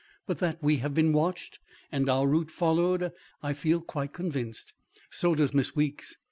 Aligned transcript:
But 0.25 0.39
that 0.39 0.63
we 0.63 0.77
have 0.77 0.95
been 0.95 1.13
watched 1.13 1.59
and 1.91 2.09
our 2.09 2.25
route 2.25 2.49
followed, 2.49 3.11
I 3.43 3.53
feel 3.53 3.81
quite 3.81 4.13
convinced. 4.13 4.73
So 5.11 5.35
does 5.35 5.53
Miss 5.53 5.75
Weeks. 5.75 6.15